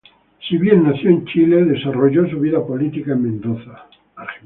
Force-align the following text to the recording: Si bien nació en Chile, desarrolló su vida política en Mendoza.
Si 0.39 0.57
bien 0.57 0.81
nació 0.83 1.11
en 1.11 1.25
Chile, 1.25 1.63
desarrolló 1.63 2.27
su 2.27 2.39
vida 2.39 2.65
política 2.65 3.11
en 3.11 3.21
Mendoza. 3.21 3.87